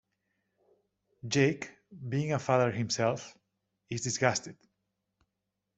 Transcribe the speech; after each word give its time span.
Jake, 1.27 1.69
being 2.09 2.31
a 2.33 2.39
father 2.39 2.71
himself, 2.71 3.37
is 3.91 4.01
disgusted. 4.01 4.57